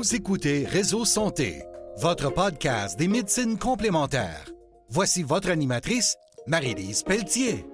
[0.00, 1.62] Vous écoutez Réseau Santé,
[1.98, 4.50] votre podcast des médecines complémentaires.
[4.88, 7.66] Voici votre animatrice, Marie-Lise Pelletier.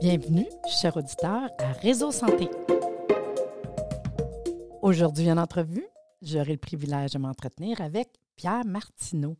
[0.00, 0.46] Bienvenue,
[0.80, 2.48] chers auditeurs, à Réseau Santé.
[4.82, 5.88] Aujourd'hui, en entrevue,
[6.22, 8.06] j'aurai le privilège de m'entretenir avec
[8.36, 9.36] Pierre Martineau.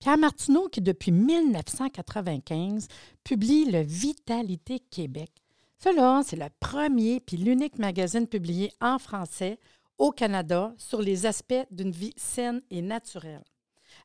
[0.00, 2.88] Pierre Martineau, qui depuis 1995
[3.22, 5.30] publie le Vitalité Québec.
[5.78, 9.60] Cela, c'est le premier puis l'unique magazine publié en français
[9.98, 13.44] au Canada sur les aspects d'une vie saine et naturelle,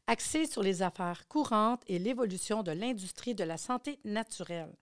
[0.08, 4.76] axé sur les affaires courantes et l'évolution de l'industrie de la santé naturelle.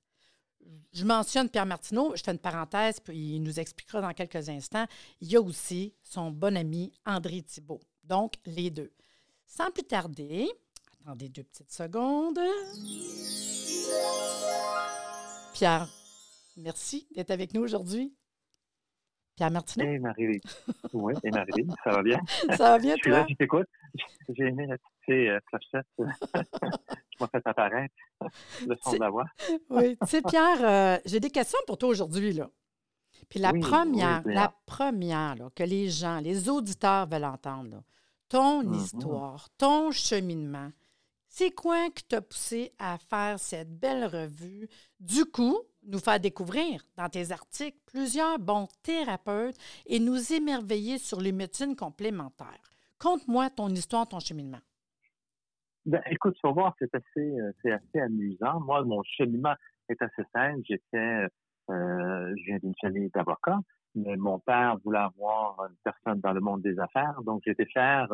[0.93, 4.85] Je mentionne Pierre Martineau, je fais une parenthèse, puis il nous expliquera dans quelques instants.
[5.19, 7.81] Il y a aussi son bon ami André Thibault.
[8.03, 8.91] Donc, les deux.
[9.45, 10.49] Sans plus tarder,
[11.01, 12.39] attendez deux petites secondes.
[15.53, 15.89] Pierre,
[16.57, 18.13] merci d'être avec nous aujourd'hui.
[19.41, 19.85] Pierre Martineau.
[19.87, 20.39] Hey Marie.
[20.93, 22.19] Oui, et Marie, ça va bien?
[22.59, 23.67] Ça va bien, Je suis là, je t'écoute.
[24.29, 25.39] J'ai aimé la petite euh,
[25.97, 26.03] je
[27.19, 27.95] m'ai fait apparaître
[28.67, 29.25] le son de la voix.
[29.71, 32.51] Oui, tu sais, Pierre, euh, j'ai des questions pour toi aujourd'hui, là.
[33.29, 37.71] Puis la Oui, première, oui, la première là, que les gens, les auditeurs veulent entendre,
[37.71, 37.83] là,
[38.29, 38.75] ton Mhm.
[38.75, 40.71] histoire, ton cheminement,
[41.27, 44.67] c'est quoi qui t'a poussé à faire cette belle revue?
[44.99, 51.19] Du coup, nous faire découvrir dans tes articles plusieurs bons thérapeutes et nous émerveiller sur
[51.19, 52.71] les médecines complémentaires.
[52.99, 54.59] Conte-moi ton histoire, ton cheminement.
[55.85, 58.59] Ben, écoute, tu vas voir, c'est assez, euh, assez amusant.
[58.59, 59.55] Moi, mon cheminement
[59.89, 60.61] est assez simple.
[60.69, 61.25] J'étais,
[61.69, 63.59] euh, je viens d'une famille d'avocats,
[63.95, 68.07] mais mon père voulait avoir une personne dans le monde des affaires, donc été faire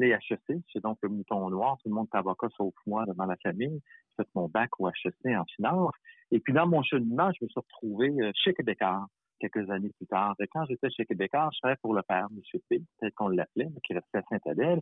[0.00, 0.62] les HEC.
[0.72, 1.76] C'est donc le mouton noir.
[1.82, 3.80] Tout le monde est avocat sauf moi dans la famille.
[4.18, 5.94] J'ai fait mon bac au HEC en finance.
[6.32, 9.06] Et puis dans mon cheminement, je me suis retrouvé euh, chez Québécois
[9.38, 10.34] quelques années plus tard.
[10.40, 12.60] Et quand j'étais chez Québécois, je travaillais pour le père, M.
[12.70, 14.80] P, peut-être qu'on l'appelait, mais qui restait à Saint-Adèle.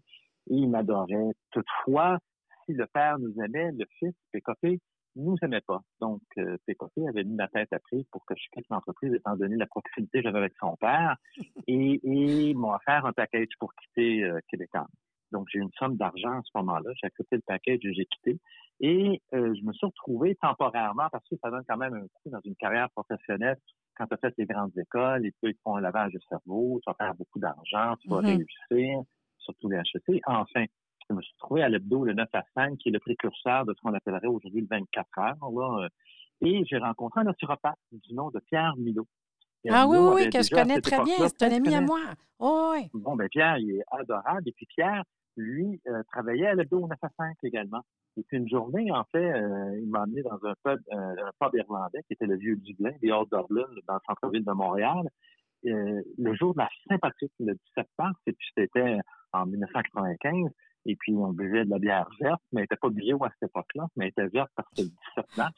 [0.48, 1.32] Et il m'adorait.
[1.50, 2.18] Toutefois,
[2.64, 4.80] si le père nous aimait, le fils, PKP,
[5.16, 5.80] nous aimait pas.
[6.00, 9.36] Donc, euh, PKP avait mis ma tête à prix pour que je quitte l'entreprise, étant
[9.36, 11.16] donné la proximité que j'avais avec son père,
[11.66, 14.38] et, et m'a offert un package pour quitter euh.
[15.32, 16.90] Donc, j'ai une somme d'argent à ce moment-là.
[17.00, 18.38] J'ai accepté le package et j'ai quitté.
[18.80, 22.30] Et euh, je me suis retrouvé temporairement, parce que ça donne quand même un coup
[22.30, 23.56] dans une carrière professionnelle,
[23.96, 26.80] quand tu as fait les grandes écoles, et puis ils font un lavage de cerveau,
[26.82, 28.26] tu vas faire beaucoup d'argent, tu vas Mhm.
[28.70, 29.02] réussir,
[29.38, 30.22] surtout les HEC.
[30.26, 30.64] Enfin,
[31.08, 33.74] je me suis trouvé à l'hebdo le 9 à 5, qui est le précurseur de
[33.74, 35.50] ce qu'on appellerait aujourd'hui le 24 heures.
[35.52, 35.88] Là, euh,
[36.40, 39.06] et j'ai rencontré un naturopathe du nom de Pierre Milo.
[39.62, 41.28] Pierre Ah oui, Milo oui, oui, que je connais très bien.
[41.28, 42.00] C'est un ami à moi.
[42.38, 42.88] Oh, oui.
[42.94, 44.48] Bon, ben Pierre, il est adorable.
[44.48, 45.02] Et puis Pierre,
[45.36, 47.82] lui, euh, travaillait à l'hebdo 9 à 5 également.
[48.16, 51.54] Et une journée, en fait, euh, il m'a amené dans un pub, euh, un pub
[51.54, 55.08] irlandais qui était le Vieux Dublin, des Old Dublin, dans le centre-ville de Montréal.
[55.66, 58.98] Euh, le jour de la Saint-Patrick, le 17 mars, et c'était
[59.32, 60.50] en 1995.
[60.86, 63.50] Et puis, on buvait de la bière verte, mais elle n'était pas bio à cette
[63.50, 65.54] époque-là, mais elle était verte parce que le 17 mars.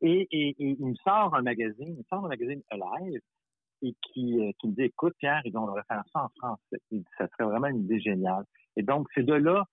[0.00, 0.28] Et,
[0.58, 3.20] il me sort un magazine, il me sort un magazine Alive,
[3.82, 6.56] et qui, me dit, écoute, Pierre, ils on devrait faire ça en
[6.90, 8.44] dit, ça serait vraiment une idée géniale.
[8.76, 9.64] Et donc, c'est de là,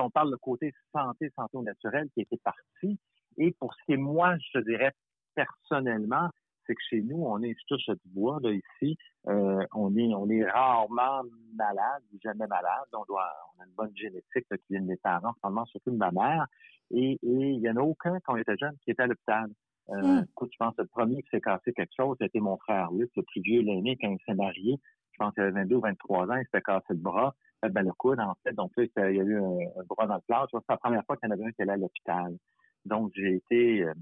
[0.00, 2.98] on parle de côté santé, santé au naturel, qui était parti.
[3.38, 4.92] Et pour ce qui est moi, je te dirais
[5.34, 6.30] personnellement,
[6.66, 8.96] c'est que chez nous, on est je touche du bois, là, ici,
[9.28, 11.22] euh, on est on est rarement
[11.54, 12.88] malade, ou jamais malade.
[12.92, 15.34] On doit on a une bonne génétique là, qui vient de mes parents,
[15.66, 16.46] surtout de ma mère.
[16.90, 19.50] Et, il y en a aucun quand on était jeune qui était à l'hôpital.
[19.90, 20.24] Euh, Hmm.
[20.30, 23.10] Écoute, je pense que le premier qui s'est cassé quelque chose, c'était mon frère Luc,
[23.16, 24.80] le plus vieux, l'aîné, quand il s'est marié.
[25.12, 27.92] Je pense qu'il avait 22 ou 23 ans, il s'était cassé le bras, ben, le
[27.92, 28.52] coude, en fait.
[28.52, 30.48] Donc là, il y a eu un, un bras dans le plâtre.
[30.52, 32.36] C'est la première fois qu'il y en avait un qui allait à l'hôpital.
[32.84, 33.92] Donc, j'ai été euh,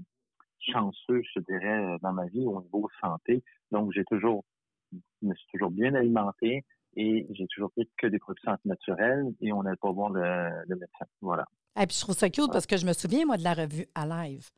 [0.59, 3.43] chanceux, je dirais, euh, dans ma vie au niveau santé.
[3.71, 4.43] Donc, j'ai toujours,
[4.91, 6.63] je me suis toujours bien alimenté
[6.95, 10.21] et j'ai toujours pris que des produits santé naturels et on n'allait pas voir le,
[10.67, 11.05] le médecin.
[11.21, 11.45] Voilà.
[11.81, 13.85] Et puis je trouve ça cute parce que je me souviens, moi, de la revue
[13.95, 14.49] à live,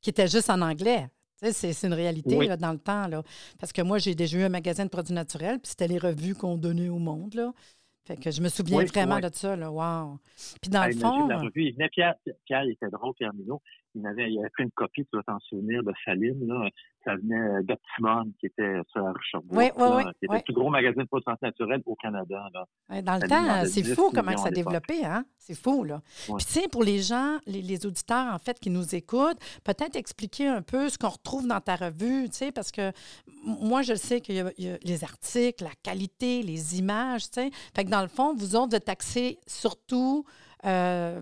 [0.00, 1.08] qui était juste en anglais.
[1.36, 2.46] C'est, c'est une réalité Oui.
[2.46, 3.08] là, dans le temps.
[3.08, 3.22] Là.
[3.58, 6.34] Parce que moi, j'ai déjà eu un magasin de produits naturels, puis c'était les revues
[6.36, 7.34] qu'on donnait au monde.
[7.34, 7.52] Là.
[8.04, 9.22] Fait que je me souviens Oui, vraiment oui.
[9.22, 9.54] de ça.
[9.54, 9.70] Là.
[9.70, 10.18] Wow.
[10.60, 12.14] Puis dans le fond, la revue, il venait Pierre,
[12.44, 13.62] Pierre, il était drôle, Pierre Minot.
[13.94, 16.68] Il avait, il avait pris une copie, tu dois t'en souvenir, de Saline, là.
[17.04, 20.28] Ça venait euh, d'Optimum, qui était sur la rue Sherbrooke, Oui, oui, oui, qui était
[20.32, 20.36] oui.
[20.38, 23.02] le plus gros magasin de santé naturels au Canada, là.
[23.02, 25.24] Dans le temps, c'est 10 fou comment ça a développé, hein?
[25.36, 26.00] C'est fou, là.
[26.26, 29.96] Puis, tu sais, pour les gens, les, les auditeurs, en fait, qui nous écoutent, peut-être
[29.96, 32.92] expliquer un peu ce qu'on retrouve dans ta revue, tu sais, parce que
[33.44, 37.24] moi, je sais qu'il y, a- il y a les articles, la qualité, les images,
[37.30, 37.50] tu sais.
[37.74, 40.24] Fait que dans le fond, vous autres, êtes axés surtout.
[40.64, 41.20] euh,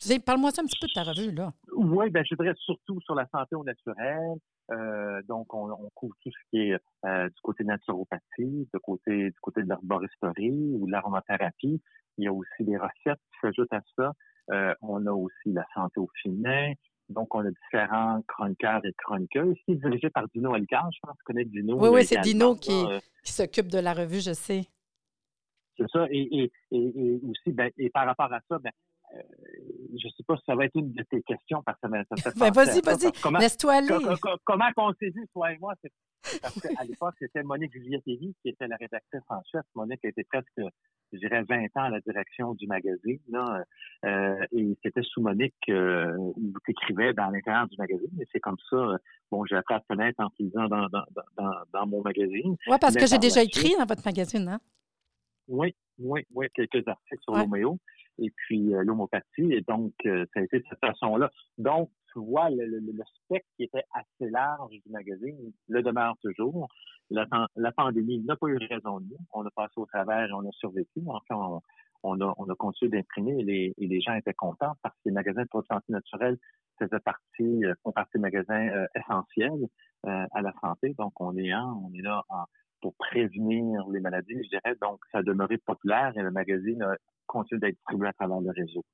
[0.00, 1.52] tu sais, parle-moi ça un petit peu de ta revue, là.
[1.78, 4.34] Oui, ben, je dirais surtout sur la santé au naturel.
[4.72, 6.76] Euh, donc, on, couvre tout ce qui est
[7.06, 11.80] euh, du côté naturopathie, du côté, du côté de l'arboristerie ou de l'aromathérapie.
[12.16, 14.12] Il y a aussi des recettes qui s'ajoutent à ça.
[14.50, 16.72] Euh, on a aussi la santé au féminin.
[17.10, 20.90] Donc, on a différents chroniqueurs et chroniqueuses qui est dirigé par Dino Elgar.
[20.92, 21.78] Je pense que tu connais Dino.
[21.80, 22.84] Oui, oui, c'est Dino qui,
[23.22, 24.66] qui s'occupe de la revue, je sais.
[25.76, 26.06] C'est ça.
[26.10, 28.72] Et, aussi, ben, et par rapport à ça, ben,
[29.12, 32.30] je ne sais pas si ça va être une de tes questions parce que ça,
[32.30, 33.88] fait ben, Vas-y, vas-y, laisse-toi aller.
[34.44, 35.74] comment on s'est vu, toi et moi?
[36.42, 39.62] Parce qu'à l'époque, c'était Monique Juliette-Lévy qui était la rédactrice en chef.
[39.74, 40.60] Monique était presque,
[41.12, 43.20] je dirais, 20 ans à la direction du magazine.
[43.28, 43.64] Là,
[44.04, 48.10] euh, et c'était sous Monique euh, où tu écrivais dans l'intérieur du magazine.
[48.20, 48.98] Et c'est comme ça,
[49.30, 51.04] bon, j'ai appris à connaître en lisant dans, dans,
[51.36, 52.56] dans, dans, mon magazine.
[52.66, 54.60] Oui, parce que j'ai déjà écrit dans votre magazine, hein?
[55.46, 57.78] Oui, oui, oui, quelques articles sur l'homéo
[58.18, 59.52] et puis euh, l'homopathie.
[59.52, 61.30] Et donc, euh, ça a été de cette façon-là.
[61.56, 66.68] Donc, tu vois, le, le, spectre qui était assez large du magazine le demeure toujours.
[67.10, 67.26] La,
[67.72, 69.18] pandémie n'a pas eu raison de nous.
[69.32, 71.00] On a passé au travers on a survécu.
[71.06, 71.60] Enfin,
[72.02, 75.00] on, a, on a continué d'imprimer et les, et les gens étaient contents parce que
[75.06, 76.38] les magasins de santé naturelle
[76.78, 79.68] faisaient partie, euh, font partie des magasins essentiels
[80.04, 80.94] à la santé.
[80.96, 82.22] Donc, on est, on est là
[82.80, 84.76] pour prévenir les maladies, je dirais.
[84.80, 86.94] Donc, ça a demeuré populaire et le magazine a
[87.28, 88.84] continue d'être distribué à travers le réseau.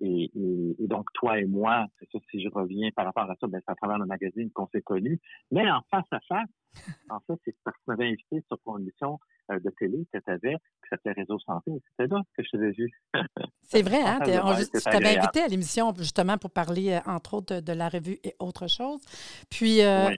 [0.00, 0.30] Et,
[0.78, 3.72] donc, toi et moi, c'est ça, si je reviens par rapport à ça, ben, c'est
[3.72, 5.18] à travers le magazine qu'on s'est connus.
[5.50, 6.48] Mais en face à face,
[7.10, 9.18] en fait, c'est parce que tu m'avais invité sur ton émission
[9.50, 11.72] euh, de télé que tu avais, qui s'appelait Réseau Santé.
[11.90, 12.90] C'était là que je t'avais vu.
[13.62, 14.18] c'est vrai, hein?
[14.22, 18.34] tu t'avais invité à l'émission justement pour parler, euh, entre autres, de, la revue et
[18.38, 19.00] autre chose.
[19.50, 20.10] Puis, euh,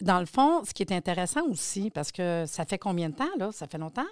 [0.00, 3.36] dans le fond, ce qui est intéressant aussi, parce que ça fait combien de temps,
[3.36, 3.50] là?
[3.50, 4.02] Ça fait longtemps?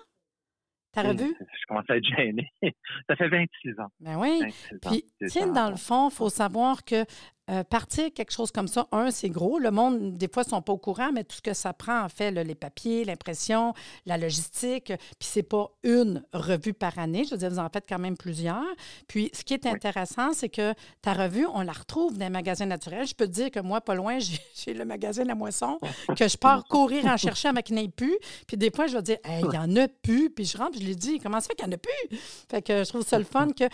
[0.92, 1.34] T'as revu?
[1.40, 2.48] Je commence à être gêné.
[3.08, 3.88] ça fait 26 ans.
[4.00, 4.42] Ben oui.
[4.82, 7.04] Puis, tiens, dans le fond, il faut savoir que
[7.50, 9.58] euh, partir quelque chose comme ça, un, c'est gros.
[9.58, 12.02] Le monde, des fois, ne sont pas au courant, mais tout ce que ça prend,
[12.02, 13.74] en fait, les papiers, l'impression,
[14.06, 17.24] la logistique, puis c'est pas une revue par année.
[17.24, 18.62] Je veux dire, vous en faites quand même plusieurs.
[19.08, 22.66] Puis, ce qui est intéressant, c'est que ta revue, on la retrouve dans les magasins
[22.66, 23.06] naturels.
[23.06, 24.18] Je peux te dire que moi, pas loin,
[24.54, 25.78] j'ai le magasin La Moisson,
[26.16, 28.18] que je pars courir en chercher avec qu'il n'y plus.
[28.46, 30.30] Puis des fois, je vais dire, il y en a plus.
[30.30, 32.18] Puis je rentre, je lui dis, comment ça fait qu'il n'y en a plus?
[32.50, 33.64] Fait que je trouve ça le fun que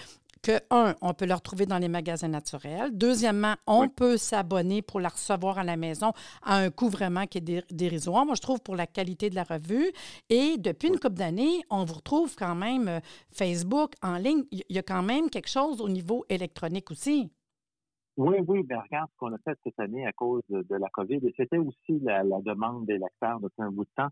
[0.43, 2.90] que, un, on peut le retrouver dans les magasins naturels.
[2.93, 6.12] Deuxièmement, on peut s'abonner pour la recevoir à la maison
[6.43, 8.25] à un coût vraiment qui est dérisoire.
[8.25, 9.90] Moi, je trouve pour la qualité de la revue.
[10.31, 13.00] Et depuis une couple d'années, on vous retrouve quand même euh,
[13.31, 14.44] Facebook en ligne.
[14.50, 17.31] Il y a quand même quelque chose au niveau électronique aussi.
[18.17, 21.20] Oui, oui, bien regarde ce qu'on a fait cette année à cause de, la COVID.
[21.23, 24.08] Et c'était aussi la, la demande des lecteurs depuis un bout de temps.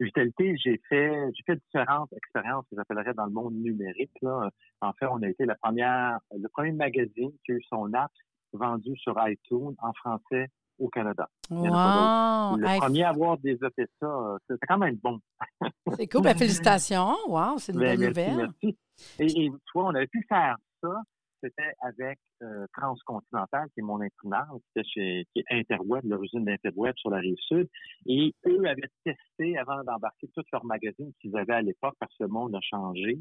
[0.00, 4.12] Vitalité, j'ai fait, j'ai fait différentes expériences que j'appellerais dans le monde numérique.
[4.22, 4.50] Là.
[4.80, 8.10] En fait, on a été la première, le premier magazine qui a eu son app
[8.52, 10.48] vendu sur iTunes en français
[10.78, 11.28] au Canada.
[11.50, 12.56] Wow.
[12.56, 15.20] Le premier à avoir développé ça, c'était quand même bon.
[15.96, 16.22] c'est cool.
[16.22, 17.14] Ben, félicitations.
[17.28, 18.36] Wow, c'est une ben, bonne nouvelle.
[18.36, 18.78] Merci.
[19.18, 21.02] Et, et, tu vois, on avait pu faire ça
[21.40, 27.10] c'était avec euh, Transcontinental, qui est mon imprimeur, qui, chez, est Interweb, l'origine d'Interweb sur
[27.10, 27.68] la rive sud.
[28.06, 32.24] Et eux avaient testé, avant d'embarquer tous leurs magazines qu'ils avaient à l'époque, parce que
[32.24, 33.18] le monde a changé,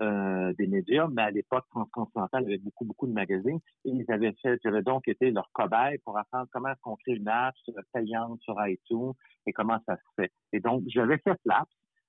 [0.00, 3.60] euh, des médias, mais à l'époque, Transcontinental avait beaucoup, beaucoup de magazines.
[3.84, 7.16] Et ils avaient fait, j'avais donc été leur cobaye pour apprendre comment est-ce qu'on crée
[7.16, 7.54] une app
[7.92, 9.12] payante sur iTunes
[9.46, 10.32] et comment ça se fait.
[10.52, 11.68] Et donc, j'avais fait l'app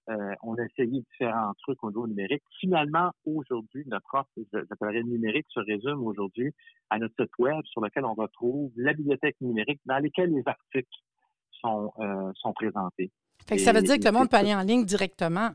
[0.09, 2.43] euh, on a essayé différents trucs au niveau numérique.
[2.59, 6.51] Finalement, aujourd'hui, notre offre, j'appellerais numérique, se résume aujourd'hui
[6.89, 10.89] à notre site web sur lequel on retrouve la bibliothèque numérique dans laquelle les articles
[11.51, 13.11] sont, euh, sont présentés.
[13.57, 15.49] ça veut dire que le monde peut aller en ligne directement?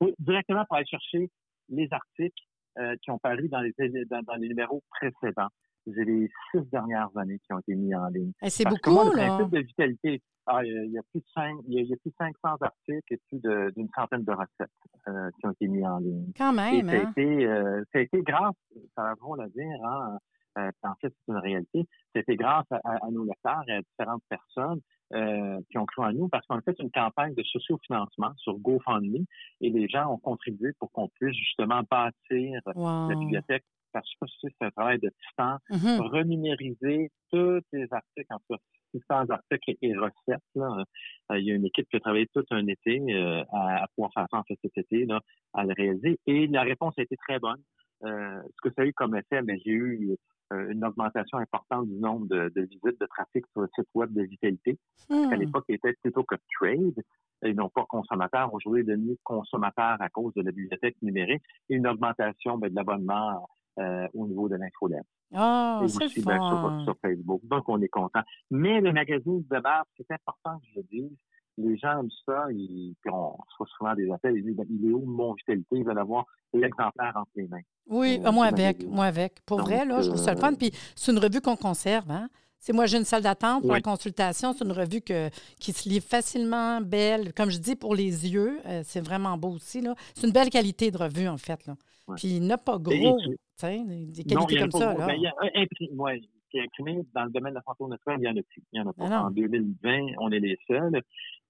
[0.00, 1.30] Oui, directement pour aller chercher
[1.68, 2.44] les articles
[2.78, 5.48] euh, qui ont paru dans les, dans les numéros précédents
[5.86, 8.32] j'ai les six dernières années qui ont été mis en ligne.
[8.42, 11.74] Eh, c'est beaucoup, le principe de vitalité, ah, il, y a, plus de cinq, il,
[11.74, 13.40] y a, plus de 500 articles et plus
[13.74, 14.70] d'une centaine de recettes
[15.08, 16.32] euh, qui ont été mis en ligne.
[16.36, 17.10] Quand même, ça, a hein?
[17.10, 18.54] été, euh, ça a été grâce,
[18.94, 20.18] ça a drôle à dire, hein,
[20.58, 21.86] euh, en fait, c'est une réalité.
[22.14, 24.80] C'était grâce à, nos lecteurs et à différentes personnes
[25.12, 28.58] euh, qui ont cru en nous parce qu'on a fait une campagne de sociofinancement sur
[28.58, 29.24] GoFundMe
[29.60, 33.64] et les gens ont contribué pour qu'on puisse justement bâtir la bibliothèque
[34.00, 36.00] que c'est un travail de temps, mm-hmm.
[36.00, 38.60] renumériser tous les articles, en fait,
[38.92, 40.42] 600 articles et recettes.
[40.54, 40.84] Là.
[41.30, 44.12] Euh, il y a une équipe qui a travaillé tout un été euh, à, pouvoir
[44.12, 45.20] faire ça en fait cet été, là,
[45.54, 46.18] à le réaliser.
[46.26, 47.62] Et la réponse a été très bonne.
[48.04, 50.16] Euh, ce que ça a eu comme effet, mais j'ai eu
[50.52, 54.78] une augmentation importante du nombre de, visites de trafic sur le site web de Vitalité.
[55.10, 55.32] Mm.
[55.32, 57.02] À l'époque, il était plutôt que trade
[57.42, 58.52] et non pas consommateur.
[58.54, 62.70] Aujourd'hui, il est devenu consommateur à cause de la bibliothèque numérique et une augmentation ben,
[62.70, 65.08] de l'abonnement euh, au niveau de l'infolettre.
[65.34, 66.84] Ah, et c'est ben, sur, fun.
[66.84, 67.40] sur Facebook.
[67.44, 68.20] Donc, on est content.
[68.50, 71.16] Mais le magazine de base, c'est important que je le dise.
[71.58, 74.92] Les gens aiment ça, ils, puis on reçoit souvent des appels, ils disent, il est
[74.92, 75.76] où mon vitalité?
[75.78, 77.60] Ils veulent avoir l'exemplaire entre les mains.
[77.88, 78.90] Oui, Euh, moi avec, magazine.
[78.94, 79.40] moi avec.
[79.46, 80.52] Pour Donc, vrai, là, je trouve ça le fun.
[80.52, 82.28] euh, Puis c'est une revue qu'on conserve, hein?
[82.58, 83.76] C'est moi, j'ai une salle d'attente pour Oui.
[83.76, 84.52] la consultation.
[84.52, 85.28] C'est une revue que,
[85.60, 87.32] qui se lit facilement, belle.
[87.32, 89.82] Comme je dis, pour les yeux, euh, c'est vraiment beau aussi.
[90.14, 91.64] C'est une belle qualité de revue, en fait.
[91.66, 91.74] Là.
[92.08, 92.14] Ouais.
[92.16, 94.88] Puis il n'a pas gros, tu sais, des Non, qualités a comme pas ça.
[94.94, 95.00] beaucoup.
[95.00, 95.06] Là.
[95.08, 96.20] Ben, il y a un imprimé, ouais,
[96.50, 98.42] qui est imprimé dans le domaine de la santé au naturel, il y en a
[98.42, 98.62] plus.
[98.72, 99.08] Il y en a pas.
[99.08, 99.16] Non.
[99.26, 101.00] En 2020, on est les seuls.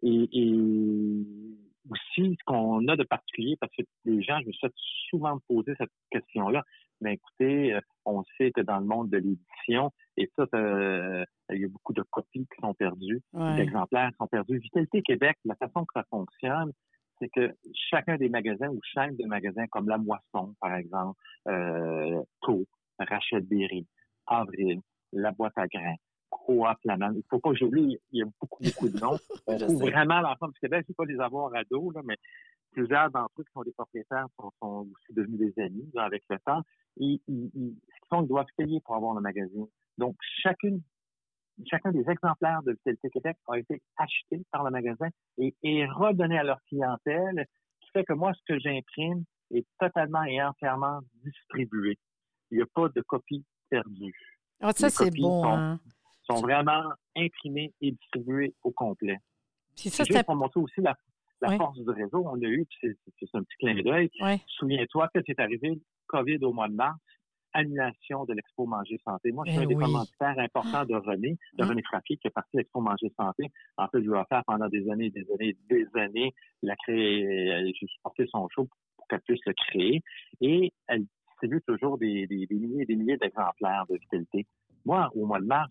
[0.03, 1.27] Et, et
[1.91, 4.69] aussi, ce qu'on a de particulier, parce que les gens, je me suis
[5.11, 6.63] souvent poser cette question-là.
[7.03, 11.61] Mais écoutez, euh, on sait que dans le monde de l'édition, et ça, euh, il
[11.61, 13.57] y a beaucoup de copies qui sont perdues, Ouais.
[13.57, 14.59] d'exemplaires qui sont perdus.
[14.59, 16.73] Vitalité Québec, la façon que ça fonctionne,
[17.19, 17.55] c'est que
[17.91, 21.19] chacun des magasins ou chaîne de magasins comme La Moisson, par exemple,
[21.49, 22.65] euh, Co,
[22.99, 23.87] Rachel Berry,
[24.27, 24.81] Avril,
[25.13, 25.97] La Boîte à grains,
[26.31, 27.13] Coop Flamand.
[27.15, 29.19] Il faut pas que j'oublie, il y a beaucoup, beaucoup de noms.
[29.47, 30.87] On trouve vraiment l'ensemble du Québec.
[30.89, 32.17] Ne pas les avoir à dos, là, mais
[32.73, 36.23] plusieurs d'entre eux qui sont des propriétaires sont, sont aussi devenus des amis là, avec
[36.29, 36.61] le temps.
[37.01, 39.67] Et, ils- ils- ce qu'ils font, ils doivent payer pour avoir le magazine.
[39.99, 40.83] Donc, chacune
[41.65, 45.09] chacun des exemplaires de Vitalité Québec a été acheté par le magasin
[45.39, 47.47] et, et redonné à leur clientèle,
[47.81, 51.99] qui fait que moi, ce que j'imprime est totalement et entièrement distribué.
[52.51, 54.15] Il n'y a pas de copie perdue.
[54.61, 55.43] Ah, ça, c'est beau.
[55.43, 55.81] sont- Hein?
[56.29, 56.83] Sont vraiment
[57.17, 59.19] imprimés et distribués au complet.
[59.77, 60.25] Puis ça, C'est juste c'est.
[60.25, 60.97] pour montrer aussi la,
[61.41, 61.57] la Oui.
[61.57, 62.25] force du réseau.
[62.27, 64.11] On a eu, c'est c'est un petit clin d'œil.
[64.49, 66.99] Souviens-toi que c'est arrivé COVID au mois de mars,
[67.57, 69.33] annulation de l'Expo Manger Santé.
[69.33, 69.85] Moi, je suis Eh un des oui.
[69.85, 71.71] commanditaires importants de René, de Hum.
[71.71, 73.51] René Frappier, qui est parti de l'Expo Manger Santé.
[73.77, 76.33] En fait, je lui ai offert pendant des années, des années, des années.
[76.63, 80.03] Il a créé, euh, j'ai supporté son show pour qu'elle puisse le créer.
[80.41, 84.47] Et elle distribue toujours des, des, des milliers et des milliers d'exemplaires de vitalité.
[84.85, 85.71] Moi, au mois de mars,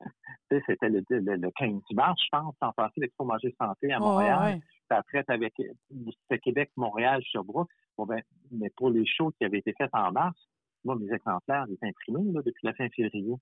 [0.50, 4.38] c'était le, le, le 15 mars, je pense, en passé l'Expo Manger Santé à Montréal.
[4.54, 4.60] ouais.
[4.88, 7.70] Puis après, avec c'était Québec, Montréal, Sherbrooke.
[7.96, 10.36] Bon, ben, mais pour les shows qui avaient été faits en mars,
[10.84, 13.34] moi, mes exemplaires étaient imprimés là, depuis la fin février.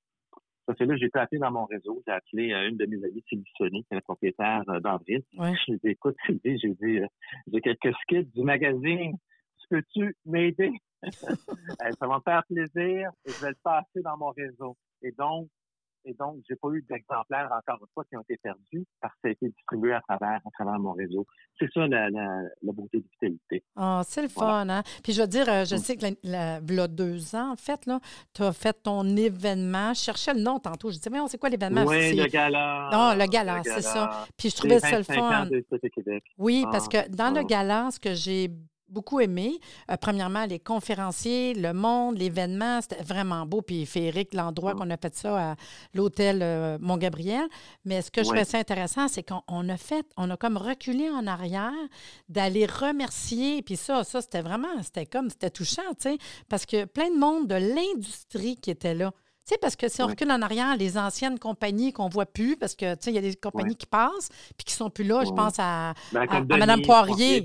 [0.66, 2.02] Ça fait là, j'ai pu appeler dans mon réseau.
[2.06, 5.22] J'ai appelé euh, une de mes amies, Sylvie Sonny, qui est la propriétaire euh, d'Avril.
[5.38, 5.54] Ouais.
[5.66, 7.06] J'ai dit, écoute, Sylvie, j'ai dit, euh,
[7.50, 9.16] j'ai quelques skits du magazine.
[9.70, 10.72] Peux-tu m'aider?
[11.02, 14.76] Ça va me faire plaisir et je vais le passer dans mon réseau.
[15.02, 15.48] Et donc,
[16.08, 19.18] et donc, j'ai pas eu d'exemplaires encore une fois qui ont été perdus parce que
[19.24, 21.26] ça a été distribué à travers, à travers mon réseau.
[21.58, 23.62] C'est ça la, la, la beauté de vitalité.
[23.76, 24.64] Ah, c'est le Voilà.
[24.64, 24.82] fun, hein?
[25.04, 25.78] Puis je veux dire, euh, je Mm.
[25.78, 28.00] sais que la, v'là deux ans, en fait, là,
[28.34, 29.92] tu as fait ton événement.
[29.94, 30.90] Je cherchais le nom tantôt.
[30.90, 31.84] Je disais, mais on sait quoi l'événement?
[31.84, 32.88] Oui, le gala.
[32.92, 34.26] Non, le gala, c'est ça.
[34.36, 35.46] Puis je trouvais ça le 25 ans fun.
[35.46, 36.24] de Vitalité Québec.
[36.38, 37.44] Oui, Ah, parce que dans le ah.
[37.44, 38.50] gala, ce que j'ai
[38.88, 39.58] beaucoup aimé,
[39.90, 43.62] euh, premièrement, les conférenciers, le monde, l'événement, c'était vraiment beau.
[43.62, 44.78] Puis féerique, l'endroit Ah.
[44.78, 45.56] qu'on a fait ça à
[45.94, 47.46] l'hôtel euh, Mont-Gabriel.
[47.84, 50.56] Mais ce que je trouvais ça intéressant, c'est qu'on on a fait, on a comme
[50.56, 51.72] reculé en arrière,
[52.28, 53.62] d'aller remercier.
[53.62, 56.18] Puis ça, ça, c'était vraiment, c'était comme, c'était touchant, tu sais,
[56.48, 59.12] parce que plein de monde de l'industrie qui était là.
[59.48, 60.10] Tu sais, parce que si on Ouais.
[60.10, 63.18] recule en arrière, les anciennes compagnies qu'on voit plus, parce que, tu sais, il y
[63.18, 63.74] a des compagnies Ouais.
[63.76, 64.28] qui passent,
[64.58, 65.24] puis qui sont plus là.
[65.24, 67.40] Je pense à, Ben, à, à Mme Poirier.
[67.40, 67.42] Fils.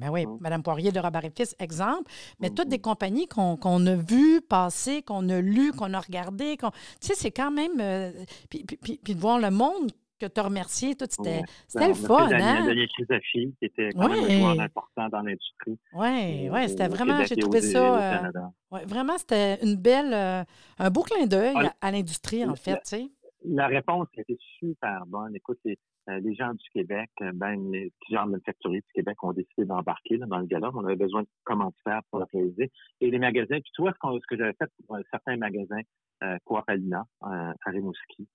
[0.00, 0.26] ben oui.
[0.40, 2.10] Mme Poirier de Robert et Fils, exemple.
[2.40, 6.56] Mais toutes des compagnies qu'on a vues passer, qu'on a lues, qu'on a regardées.
[6.56, 7.78] qu'on- Tu sais, c'est quand même.
[7.80, 8.10] euh,
[8.50, 11.42] puis, puis- puis- puis de voir le monde que tu as remercié, tout, c'était Ouais.
[11.66, 12.66] c'était Ben, le a fun, hein?
[12.66, 14.34] Daniel Crisafi, qui était quand même Ouais.
[14.34, 15.78] un joueur important dans l'industrie.
[15.92, 18.24] Oui, euh, oui, c'était vraiment, j'ai trouvé ça.
[18.26, 18.30] euh,
[18.70, 20.12] ouais, vraiment, c'était une belle.
[20.12, 20.44] euh,
[20.78, 23.08] un beau clin d'œil Ah, à, à l'industrie, en la- fait, tu sais.
[23.44, 25.34] La réponse été super bonne.
[25.36, 30.18] Écoute, les, les gens du Québec, ben, les plusieurs manufacturiers du Québec ont décidé d'embarquer
[30.18, 30.70] dans le gala.
[30.74, 32.72] On avait besoin de commanditaires pour la réaliser.
[33.00, 35.80] Et les magasins, puis tu vois ce, que j'avais fait pour certains magasins,
[36.24, 38.26] euh, Coop Alina, à Rimouski,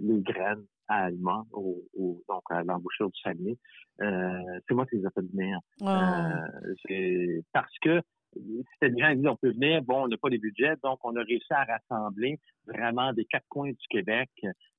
[0.00, 3.56] les graines à Alma, au, au- donc à l'embouchure du Saguenay.
[4.00, 5.58] Euh, c'est moi qui les ai fait venir.
[5.84, 6.30] Ah,
[6.64, 8.00] Euh, c'est parce que
[8.32, 11.14] c'était des gens qui on peut venir, bon, on n'a pas les budgets, donc on
[11.16, 14.30] a réussi à rassembler vraiment des quatre coins du Québec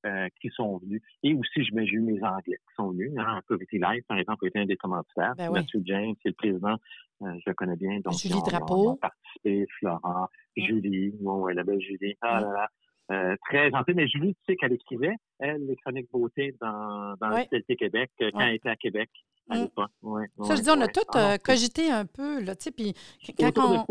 [0.06, 1.02] euh, qui sont venus.
[1.24, 3.12] Et aussi, je- eu mes Anglais qui sont venus.
[3.18, 5.34] Hein, Poverty Life, par exemple, a été un des commanditaires.
[5.38, 5.60] Ben oui.
[5.60, 6.76] Mathieu James, c'est le président,
[7.24, 8.00] euh, je le connais bien.
[8.00, 8.96] Donc, Julie ont- Drapeau.
[8.96, 10.62] participé, Florent, Mm.
[10.66, 12.16] Julie, ouais, ouais, la belle Julie.
[12.22, 12.44] Ah Mm.
[12.46, 12.70] là là.
[13.12, 17.30] Euh, très gentille, mais Julie, tu sais qu'elle écrivait, elle, les chroniques beauté dans, dans
[17.32, 17.36] Ouais.
[17.38, 18.50] le Vitalité Québec, euh, quand Ouais.
[18.50, 19.10] elle était à Québec
[19.50, 19.62] à Mm.
[19.64, 19.92] l'époque.
[20.04, 22.72] Ouais, Ça, je dis, on a tout Ah euh, cogité un peu, là, tu sais,
[22.72, 22.94] puis
[23.38, 23.86] quand on...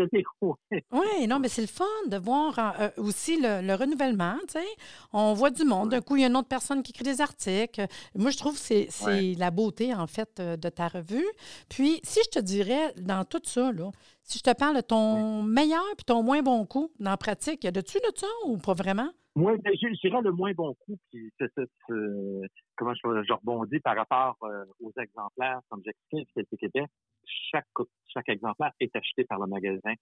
[0.92, 2.58] Oui, non, mais c'est le fun de voir
[2.96, 4.66] aussi le, le renouvellement, tu sais.
[5.12, 5.90] On voit du monde.
[5.90, 7.84] D'un coup, il y a une autre personne qui écrit des articles.
[8.14, 11.26] Moi, je trouve que c'est c'est la beauté, en fait, de ta revue.
[11.68, 13.90] Puis, si je te dirais, dans tout ça, là,
[14.30, 17.64] Si je te parle de ton meilleur puis ton moins bon coup dans la pratique,
[17.64, 19.10] y a de-tu de ça ou pas vraiment?
[19.34, 21.50] Moi, ben, je, dirais le moins bon coup, puis c'est,
[22.76, 26.88] comment je, je, rebondis par rapport euh, aux exemplaires, comme j'explique, c'était Québec,
[27.50, 27.66] chaque,
[28.06, 29.94] chaque exemplaire est acheté par le magasin.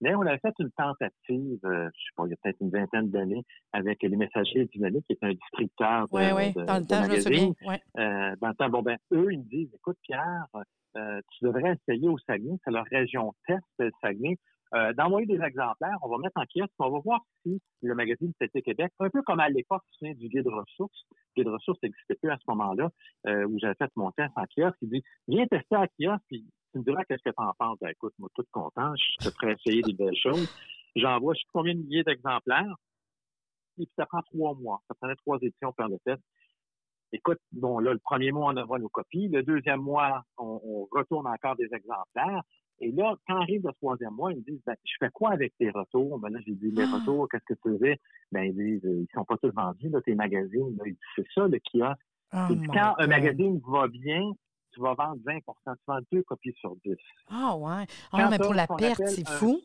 [0.00, 2.70] Mais on avait fait une tentative, euh, je sais pas, il y a peut-être une
[2.70, 6.64] vingtaine d'années, avec les messagers dynamiques, qui est un distributeur de, oui, oui.
[6.64, 7.54] dans le temps, magazine.
[7.98, 10.46] Euh, dans le temps, bon ben, eux, ils me disent, écoute, Pierre,
[10.96, 14.38] euh, tu devrais essayer au Saguenay, c'est leur région test, le Saguenay,
[14.74, 18.32] euh, d'envoyer des exemplaires, on va mettre en kiosque, on va voir si le magazine
[18.40, 21.04] C'était Québec, un peu comme à l'époque du guide ressources,
[21.36, 22.90] le guide ressources n'existait plus à ce moment-là,
[23.28, 26.44] euh, où j'avais fait mon test en kiosque, il dit, viens tester en kiosque, puis
[26.74, 27.78] tu me diras qu'est-ce que tu en penses.
[27.80, 30.48] Ben, écoute, moi, tout content, je te ferai essayer des belles choses.
[30.96, 32.74] J'envoie, je sais combien de milliers d'exemplaires,
[33.78, 34.80] et puis ça prend trois mois.
[34.88, 36.22] Ça prenait trois éditions pour faire le test.
[37.12, 39.28] Écoute, bon, là, le premier mois, on envoie nos copies.
[39.28, 42.42] Le deuxième mois, on, retourne encore des exemplaires.
[42.80, 45.56] Et là, quand arrive le troisième mois, ils me disent, ben, je fais quoi avec
[45.56, 46.18] tes retours?
[46.18, 46.98] Ben là, j'ai dit, les ah!
[46.98, 48.00] retours, qu'est-ce que tu fais?
[48.32, 50.76] Ben, ils disent, ils sont pas tous vendus, là, tes magazines.
[51.14, 52.00] c'est ça, le kiosque.
[52.32, 54.32] Oh quand un magazine va bien,
[54.74, 56.96] tu vas vendre 20% Tu vends deux copies sur 10.
[57.30, 57.86] Ah, ouais.
[58.12, 59.60] Ah, mais pour la perte, c'est fou.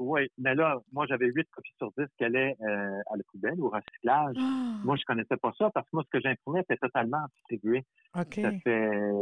[0.00, 3.60] Oui, mais là, moi, j'avais huit copies sur dix qui allaient euh, à la poubelle,
[3.60, 4.34] au recyclage.
[4.38, 4.78] Ah!
[4.82, 7.84] Moi, je connaissais pas ça parce que moi, ce que j'imprimais était totalement distribué.
[8.18, 8.40] OK.
[8.40, 9.12] Ça fait,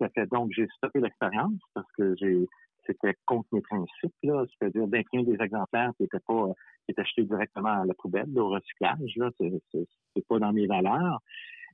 [0.00, 2.48] ça fait donc, j'ai stoppé l'expérience parce que j'ai,
[2.84, 4.44] c'était contre mes principes, là.
[4.58, 6.48] C'est-à-dire d'imprimer des exemplaires qui étaient pas,
[6.84, 9.30] qui étaient achetés directement à la poubelle, au recyclage, là.
[9.38, 11.20] C'est pas dans mes valeurs.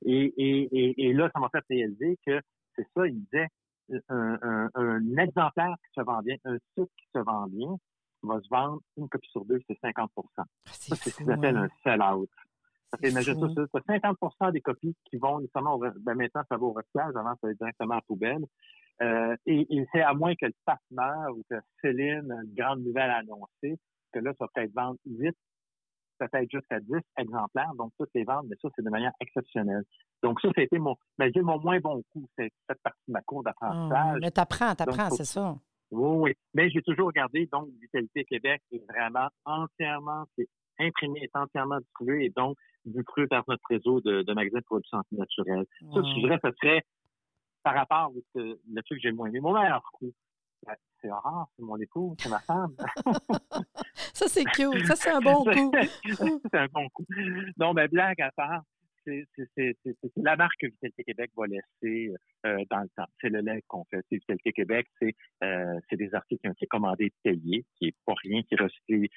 [0.05, 2.39] Et, et, et, et là, ça m'a fait réaliser que
[2.75, 3.47] c'est ça, il disait,
[4.09, 7.75] un, un, un, exemplaire qui se vend bien, un site qui se vend bien,
[8.23, 11.57] va se vendre une copie sur deux, c'est 50 ah, Ça, c'est ce qu'ils appellent
[11.57, 11.67] hein.
[11.69, 12.29] un sell-out.
[12.91, 16.57] Ça fait, imagine ça, c'est 50% des copies qui vont nécessairement au, ben maintenant, ça
[16.57, 18.45] va au recyclage, avant, ça va directement à la poubelle.
[19.01, 22.83] Euh, et, et c'est à moins que le pape meure ou que Céline, une grande
[22.83, 23.79] nouvelle annoncée,
[24.11, 25.35] que là, ça va peut-être vendre 8,
[26.27, 27.71] peut-être jusqu'à 10 exemplaires.
[27.77, 29.83] Donc, toutes les ventes, mais ça, c'est de manière exceptionnelle.
[30.23, 32.27] Donc, ça, c'était mon, mais mon moins bon coup.
[32.37, 34.19] C'est cette partie de ma cour ah, d'apprentissage.
[34.21, 35.55] mais t'apprends, t'apprends, c'est ça.
[35.91, 36.33] Oui, oui.
[36.53, 40.47] Mais j'ai toujours regardé, donc, Vitalité Québec est vraiment entièrement, c'est
[40.79, 45.01] imprimé, est entièrement distribué et donc distribué par notre réseau de, de magasins de production
[45.11, 45.65] naturelle.
[45.93, 46.83] Ça, je dirais, ce serait
[47.63, 49.39] par rapport au le truc que j'ai le moins aimé.
[49.39, 50.11] Mon meilleur coup,
[50.65, 52.75] ben, c'est Aurore, c'est mon époux, c'est ma femme.
[54.13, 54.85] ça, c'est cute.
[54.85, 55.71] Ça, c'est un bon coup.
[56.05, 57.05] c'est un bon coup.
[57.57, 58.63] Non, mais blague à part,
[59.05, 59.25] c'est
[60.17, 62.13] la marque que Vitalité Québec va laisser
[62.45, 63.07] euh, dans le temps.
[63.19, 64.05] C'est le lait qu'on fait.
[64.11, 68.41] Vitalité Québec, euh, c'est des articles qui ont été commandés, payés, qui est pas rien
[68.43, 69.09] qui est recyclé.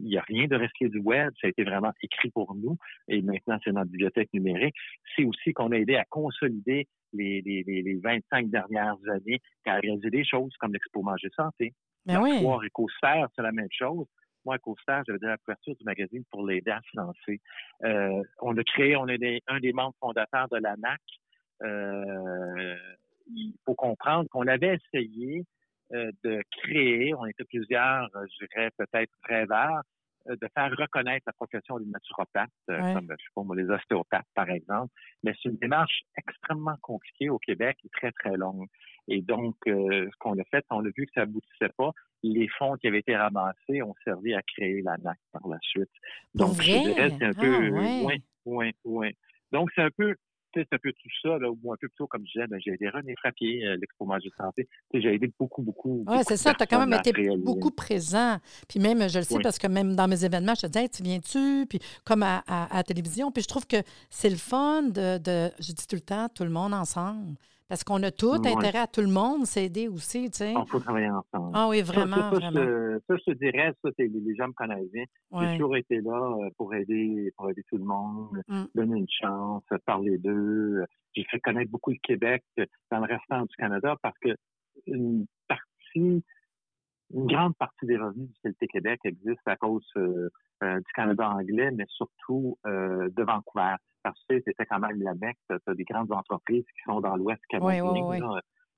[0.00, 1.32] Il n'y a rien de recyclé du web.
[1.40, 2.76] Ça a été vraiment écrit pour nous.
[3.08, 4.74] Et maintenant, c'est notre bibliothèque numérique.
[5.14, 10.10] C'est aussi qu'on a aidé à consolider les, les, les, 25 dernières années, à réaliser
[10.10, 11.74] des choses comme l'Expo Manger Santé.
[12.06, 12.44] Ben oui.
[12.64, 14.06] Écosphère, c'est la même chose.
[14.44, 17.40] Moi, à Costa, j'avais donné la couverture du magazine pour l'aider à se lancer.
[17.84, 21.00] Euh, on a créé, on est un des membres fondateurs de l'ANAC.
[21.62, 22.76] Euh,
[23.26, 25.44] il faut comprendre qu'on avait essayé
[25.90, 29.82] de créer, on était plusieurs, je dirais peut-être rêveurs,
[30.28, 34.92] de faire reconnaître la profession des naturopathes, comme je sais pas les ostéopathes par exemple.
[35.24, 38.66] Mais c'est une démarche extrêmement compliquée au Québec et très très longue.
[39.08, 41.90] Et donc, ce qu'on a fait, on a vu que ça aboutissait pas
[42.22, 45.90] les fonds qui avaient été ramassés ont servi à créer la NAC par la suite.
[46.34, 49.16] Donc, je dirais, c'est un peu, ah, oui, oui, oui.
[49.52, 50.14] Donc, c'est un peu,
[50.54, 52.72] c'est un peu tout ça, là, ou un peu plutôt comme je disais, ben, j'ai
[52.72, 54.68] aidé René Frappier, euh, l'expo de santé.
[54.94, 56.04] J'ai aidé beaucoup, beaucoup.
[56.06, 58.38] Oui, c'est ça, tu as quand même été beaucoup présent.
[58.68, 61.02] Puis même, je le sais parce que même dans mes événements, je te disais, tu
[61.02, 61.66] viens-tu?
[61.68, 63.30] Puis comme à, à, la télévision.
[63.30, 63.76] Puis je trouve que
[64.08, 67.36] c'est le fun de, de, je dis tout le temps, tout le monde ensemble.
[67.70, 70.54] Parce qu'on a tout intérêt à tout le monde s'aider aussi, tu sais.
[70.58, 71.52] Il faut travailler ensemble.
[71.54, 72.98] Ah oui, vraiment, ça, ça, vraiment.
[73.06, 75.04] Ça, je te dirais, ça, les, les gens me connaissent bien.
[75.38, 78.64] J'ai toujours été là euh, pour aider, pour aider tout le monde, mm.
[78.74, 80.84] donner une chance, parler d'eux.
[81.14, 82.42] J'ai fait connaître beaucoup le Québec
[82.90, 84.30] dans le restant du Canada parce que
[84.88, 86.24] une partie,
[87.12, 90.28] une grande partie des revenus du CLT Québec existe à cause euh,
[90.62, 95.38] euh, du Canada anglais, mais surtout de Vancouver parce que c'était quand même la mecque.
[95.48, 97.82] Tu des grandes entreprises qui sont dans l'Ouest canadien,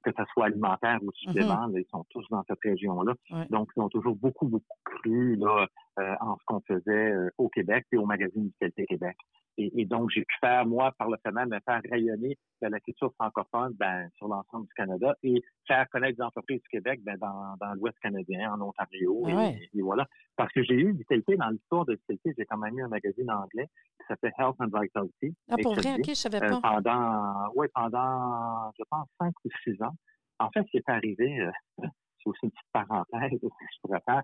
[0.02, 1.26] que ce soit alimentaire ou mm-hmm.
[1.26, 3.14] supplément, ils sont tous dans cette région-là.
[3.50, 5.66] Donc, ils ont toujours beaucoup, beaucoup cru là, euh,
[5.98, 9.16] en ce qu'on faisait euh, au Québec et au magazine du Qualité Québec.
[9.58, 13.74] Et, donc, j'ai pu faire, moi, par le fait même, faire rayonner la culture francophone
[13.74, 17.74] ben, sur l'ensemble du Canada et faire connaître des entreprises du Québec ben, dans, dans
[17.74, 19.28] l'Ouest canadien, en Ontario.
[19.28, 20.06] Et, voilà.
[20.36, 22.32] Parce que j'ai eu vitalité dans l'histoire de vitalité.
[22.38, 23.68] J'ai quand même eu un magazine anglais
[24.00, 25.36] qui s'appelle Health and Vitality.
[25.50, 25.94] Ah, pour vrai?
[25.98, 26.60] OK, je savais euh, pas.
[26.62, 29.94] pendant, oui, pendant, je pense, cinq ou six ans.
[30.38, 31.46] En fait, ce qui est arrivé,
[32.22, 34.22] c'est aussi une petite parenthèse que je pourrais faire,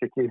[0.00, 0.30] c'est que les,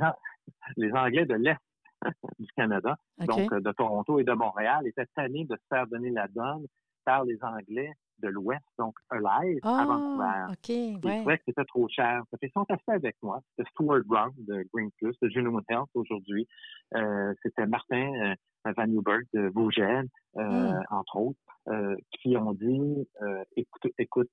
[0.77, 1.59] les Anglais de l'Est
[2.39, 6.27] du Canada, donc de Toronto et de Montréal, étaient tannés de se faire donner la
[6.27, 6.65] donne
[7.05, 10.51] par les Anglais de l'Ouest, donc Alive, ah, à Vancouver.
[10.51, 11.17] OK, Ils ouais.
[11.17, 12.21] trouvaient que c'était trop cher.
[12.31, 13.41] Ça fait, ils sont restés avec moi.
[13.57, 16.47] C'était Stuart Brown de Green Plus, de Genuine Health aujourd'hui.
[16.95, 18.35] Euh, c'était Martin
[18.67, 20.83] euh, Van Newberg de Vogel, euh, Mm.
[20.91, 24.29] entre autres, euh, qui ont dit, euh, écoute, écoute,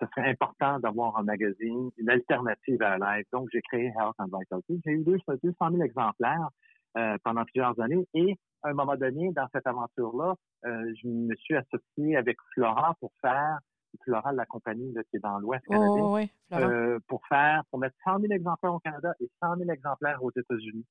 [0.00, 3.24] ce serait important d'avoir un magazine, une alternative à Live.
[3.32, 4.80] Donc, j'ai créé Health and Vitality.
[4.84, 5.22] J'ai eu 200
[5.70, 6.48] 000 exemplaires
[6.96, 11.34] euh, pendant plusieurs années et à un moment donné, dans cette aventure-là, euh, je me
[11.36, 13.58] suis associé avec Flora pour faire,
[14.02, 17.78] Flora, la compagnie là, qui est dans l'Ouest canadien, Oh, oui, euh, pour faire, pour
[17.78, 20.84] mettre 100 000 exemplaires au Canada et 100 000 exemplaires aux États-Unis.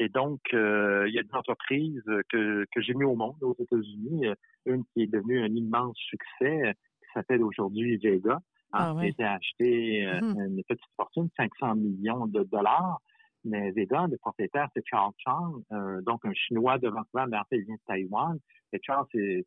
[0.00, 3.56] Et donc, euh, il y a des entreprises que, que j'ai mis au monde aux
[3.58, 4.34] États-Unis, euh,
[4.66, 6.74] une qui est devenue un immense succès,
[7.14, 8.40] s'appelle aujourd'hui Vega,
[8.72, 9.12] Ah ouais.
[9.18, 10.56] a acheté euh, Mhm.
[10.58, 13.00] une petite fortune, 500 millions de dollars.
[13.44, 17.44] Mais Vega, le propriétaire, c'est Charles Chang, euh, donc un Chinois de Vancouver, mais en
[17.44, 18.38] fait, il vient de Taïwan.
[18.72, 19.44] Et Charles, c'est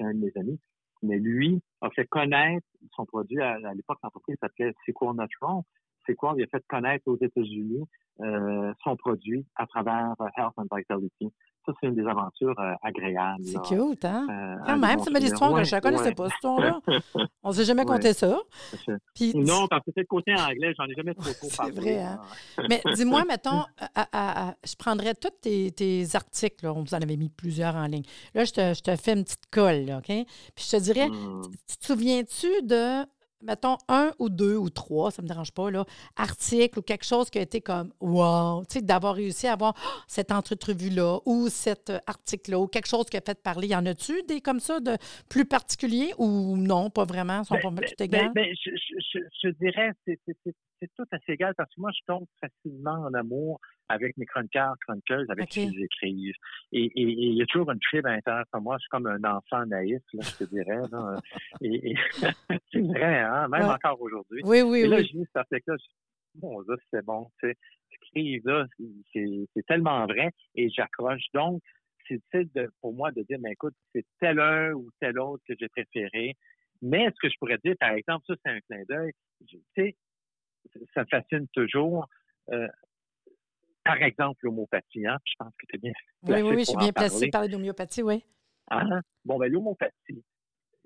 [0.00, 0.60] un de mes amis.
[1.02, 5.62] Mais lui a fait connaître son produit à, à l'époque, l'entreprise s'appelait Sequel Natural.
[6.06, 7.84] Sequel, il a fait connaître aux États-Unis
[8.20, 11.32] euh, son produit à travers Health and Vitality.
[11.66, 13.42] Ça, c'est une des aventures euh, agréables.
[13.44, 14.26] C'est cute, hein?
[14.30, 16.14] Euh, Quand même, c'est une belle histoire que je ne connaissais ouais.
[16.14, 16.80] pas, cette histoire-là.
[17.42, 18.38] On ne s'est jamais compté ça.
[19.14, 21.72] Puis, Non, parce que c'est le côté anglais, j'en ai jamais trop trop C'est parlé.
[21.72, 22.20] vrai, hein?
[22.68, 26.94] Mais dis-moi, mettons, à- à- à- je prendrais tous tes, tes articles, là, on vous
[26.94, 28.04] en avait mis plusieurs en ligne.
[28.34, 30.06] Là, je te, je te fais une petite colle, là, OK?
[30.06, 31.42] Puis je te dirais, Hmm.
[31.68, 33.02] tu te souviens-tu de,
[33.42, 35.84] mettons, un ou deux ou trois, ça ne me dérange pas, là,
[36.16, 39.74] articles ou quelque chose qui a été comme wow, tu sais, d'avoir réussi à avoir
[39.76, 43.68] oh, cette entrevue-là ou cet euh, article-là ou quelque chose qui a fait parler.
[43.68, 44.96] Y en a-tu des comme ça de
[45.28, 48.32] plus particuliers ou non, pas vraiment, sont pas tout Ben, égales?
[48.34, 50.18] ben, je, je, je, je dirais c'est
[50.86, 54.74] c'est- tout assez égal parce que moi, je tombe facilement en amour avec mes chroniqueurs,
[54.86, 55.48] chroniqueuses, avec OK.
[55.50, 56.34] qui ils écrivent.
[56.72, 58.76] Et, il y a toujours une fibre l'intérieur de moi.
[58.78, 60.80] Je suis comme un enfant naïf, là, je te dirais.
[60.90, 61.16] Là.
[61.60, 61.94] Et, et
[62.72, 63.74] c'est vrai, hein, même Ouais.
[63.74, 64.40] encore aujourd'hui.
[64.44, 65.06] oui, oui, et là, oui.
[65.06, 67.48] je lis cet article-là, je dis, bon, là, c'est bon, tu
[68.14, 68.66] sais, là,
[69.12, 71.24] c'est tellement vrai, et j'accroche.
[71.32, 71.62] Donc,
[72.08, 75.54] c'est difficile pour moi de dire, mais écoute, c'est tel un ou tel autre que
[75.58, 76.34] j'ai préféré.
[76.82, 79.12] Mais ce que je pourrais dire, par exemple, ça, c'est un clin d'œil,
[79.46, 79.96] tu sais,
[80.94, 82.08] ça me fascine toujours.
[82.52, 82.68] euh,
[83.84, 86.64] par exemple, l'homopathie, hein, je pense que tu es bien Oui, placé oui, oui, je
[86.64, 88.24] suis bien de parler d'homéopathie, oui.
[88.70, 89.00] Hein?
[89.26, 90.24] Bon, ben, l'homopathie.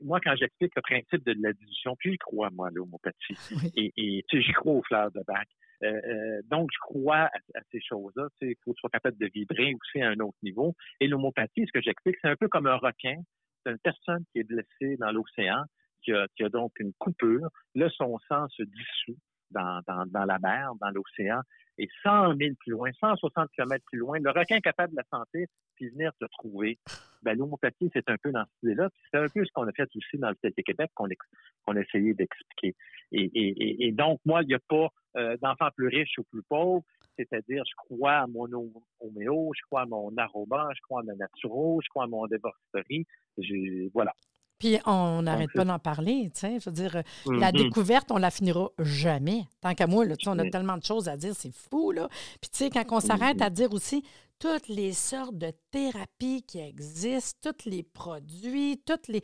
[0.03, 3.37] Moi, quand j'explique le principe de la dilution, puis j'y crois, moi, l'homopathie.
[3.53, 3.73] Oui.
[3.77, 5.49] Et, et tu sais, j'y crois aux fleurs de bac.
[5.85, 8.27] Euh, euh, donc, je crois à, à ces choses-là.
[8.41, 10.75] Tu sais, il faut que tu sois capable de vibrer aussi à un autre niveau.
[11.01, 13.17] Et l'homopathie, ce que j'explique, c'est un peu comme un requin.
[13.65, 15.63] C'est une personne qui est blessée dans l'océan,
[16.03, 17.49] qui a, qui a donc une coupure.
[17.77, 19.17] Là, son sang se dissout
[19.51, 21.41] dans, dans, dans la mer, dans l'océan.
[21.79, 25.47] Et 100 000 plus loin, 160 km plus loin, le requin capable de la sentir
[25.77, 26.77] puis venir te trouver.
[27.23, 28.89] Ben, l'homopathie, c'est un peu dans cette idée-là.
[29.11, 32.15] C'est un peu ce qu'on a fait aussi dans le TT Québec qu'on a essayé
[32.15, 32.75] d'expliquer.
[33.13, 35.37] Et, et, et, donc, moi, il n'y a pas euh,
[35.77, 36.83] plus riches ou plus pauvres.
[37.17, 41.05] C'est-à-dire, je crois à mon hom- homéo, je crois à mon aroma, je crois à
[41.05, 43.07] ma naturo, je crois à mon déborsterie.
[43.39, 44.13] J'ai- Voilà.
[44.59, 46.59] Puis on n'arrête pas d'en parler, tu sais.
[46.61, 47.03] Je veux dire, euh,
[47.39, 47.59] la Mhm.
[47.59, 49.45] découverte, on la finira jamais.
[49.61, 50.51] Tant qu'à moi, là, on a Oui.
[50.51, 52.09] tellement de choses à dire, c'est fou, là.
[52.41, 54.03] Puis tu sais, quand on s'arrête à dire aussi
[54.39, 59.23] toutes les sortes de thérapies qui existent, tous les produits, toutes les...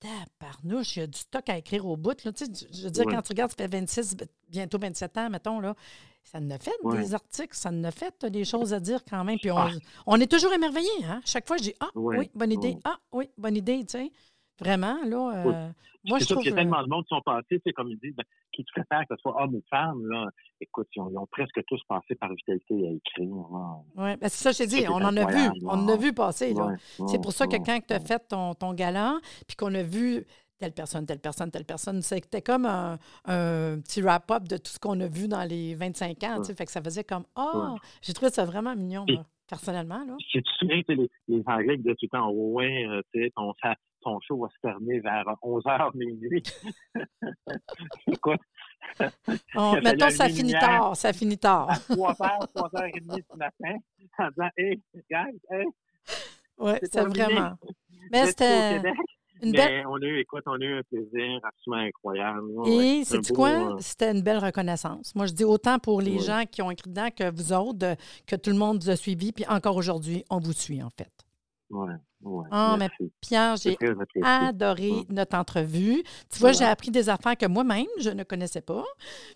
[0.00, 2.22] Tabarnouche, il y a du stock à écrire au bout.
[2.24, 2.32] Là.
[2.32, 4.16] Tu sais, je veux dire, quand tu regardes, ça fait 26,
[4.50, 5.74] bientôt 27 ans, mettons, là,
[6.24, 9.38] ça a fait des articles, ça a fait euh, des choses à dire quand même.
[9.38, 9.70] Puis on, Ah.
[10.06, 10.90] on est toujours émerveillé.
[11.04, 11.22] Hein?
[11.24, 12.74] Chaque fois, je dis Ah, Oui, oui, bonne idée.
[12.74, 12.80] oui.
[12.84, 13.80] Ah, oui, bonne idée.
[13.86, 14.12] Tu sais.
[14.60, 15.52] Vraiment, là, Oui.
[15.54, 15.68] euh,
[16.06, 16.42] moi, je sûr trouve.
[16.44, 18.62] qu'il y a tellement de monde qui sont passés, c'est comme ils disent, ben, qui
[18.64, 20.26] tu préfères que ce soit homme ou femme, là.
[20.60, 23.34] Écoute, ils ont, ils ont presque tous passé par vitalité à écrire.
[23.96, 26.12] Ouais, ben, c'est ça, je t'ai dit, on en a vu, on en a vu
[26.12, 26.54] passer.
[26.54, 26.66] là.
[26.66, 28.06] Ouais, C'est ouais, pour ça que ouais, quand tu as ouais.
[28.06, 30.24] fait ton, ton galant, puis qu'on a vu
[30.58, 32.92] telle personne, telle personne, telle personne, c'était comme un,
[33.24, 36.36] un petit wrap-up de tout ce qu'on a vu dans les 25 ans.
[36.38, 36.54] tu sais.
[36.54, 37.78] Fait que ça faisait comme Ah, Ouais.
[38.02, 40.04] j'ai trouvé ça vraiment mignon, Et- personnellement.
[40.06, 40.14] Là.
[40.20, 43.22] Si tu te souviens, les, les Anglais disaient tout le temps, oh, ouais, euh, tu
[43.24, 46.42] sais, ton, ça- ton show va se terminer vers 11h minuit.
[48.06, 48.40] Écoute,
[49.52, 51.70] fallu mettons, ça finit tard, ça finit tard.
[51.70, 53.78] à 3h, 3h30 du matin,
[54.18, 55.66] en disant, hey, guys, hey,
[56.58, 57.52] Oui, C'est vraiment.
[58.12, 58.76] Mais c'était
[59.42, 59.86] une Mais belle.
[59.88, 62.40] on a eu, écoute, on a eu un plaisir absolument incroyable.
[62.52, 63.48] Ouais, Et c'est quoi?
[63.48, 65.14] euh, C'était une belle reconnaissance.
[65.14, 66.20] Moi, je dis autant pour les Oui.
[66.20, 68.96] gens qui ont écrit dedans que vous autres, de- que tout le monde vous a
[68.96, 69.32] suivi.
[69.32, 71.10] Puis encore aujourd'hui, on vous suit, en fait.
[71.70, 73.12] Ouais, ouais, Ah, mais merci.
[73.20, 73.76] Pierre, j'ai
[74.22, 76.02] adoré notre entrevue.
[76.30, 78.84] Tu vois, j'ai appris des affaires que moi-même, je ne connaissais pas.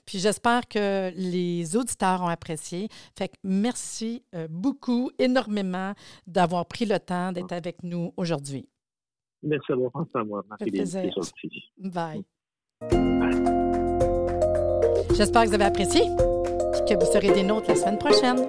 [0.05, 2.88] Puis j'espère que les auditeurs ont apprécié.
[3.17, 5.95] Fait que merci euh, beaucoup, énormément,
[6.27, 8.69] d'avoir pris le temps d'être avec nous aujourd'hui.
[9.43, 11.73] Merci à vous, à moi, c'est gentil.
[11.79, 12.25] Bye.
[15.14, 18.49] J'espère que vous avez apprécié et que vous serez des nôtres la semaine prochaine.